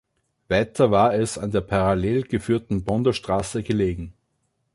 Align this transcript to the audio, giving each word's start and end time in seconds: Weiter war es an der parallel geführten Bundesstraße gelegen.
Weiter 0.47 0.89
war 0.89 1.13
es 1.13 1.37
an 1.37 1.51
der 1.51 1.61
parallel 1.61 2.23
geführten 2.23 2.83
Bundesstraße 2.83 3.61
gelegen. 3.61 4.15